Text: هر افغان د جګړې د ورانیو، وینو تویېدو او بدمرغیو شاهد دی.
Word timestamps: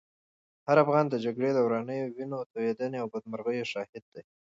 هر 0.67 0.77
افغان 0.85 1.05
د 1.09 1.15
جګړې 1.25 1.49
د 1.53 1.59
ورانیو، 1.67 2.13
وینو 2.15 2.49
تویېدو 2.51 2.85
او 3.01 3.07
بدمرغیو 3.13 3.69
شاهد 3.73 4.03
دی. 4.13 4.23